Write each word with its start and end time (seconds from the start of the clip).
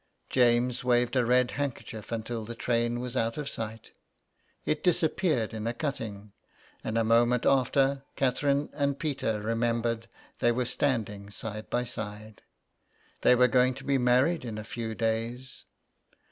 James 0.31 0.83
waved 0.83 1.15
a 1.15 1.23
red 1.23 1.51
handkerchief 1.51 2.11
until 2.11 2.43
the 2.43 2.55
train 2.55 2.99
was 2.99 3.15
out 3.15 3.37
of 3.37 3.47
sight. 3.47 3.91
It 4.65 4.83
disappeared 4.83 5.53
in 5.53 5.65
a 5.67 5.69
150 5.69 5.77
THE 5.99 6.05
EXILE. 6.07 6.15
cutting, 6.23 6.31
and 6.83 6.97
a 6.97 7.03
moment 7.03 7.45
after 7.45 8.01
Catherine 8.15 8.71
and 8.73 8.97
Peter 8.97 9.39
remembered 9.39 10.07
they 10.39 10.51
were 10.51 10.65
standing 10.65 11.29
side 11.29 11.69
by 11.69 11.83
side. 11.83 12.41
They 13.21 13.35
were 13.35 13.47
going 13.47 13.75
to 13.75 13.83
be 13.83 13.99
married 13.99 14.43
in 14.43 14.57
a 14.57 14.63
few 14.63 14.95
days 14.95 15.65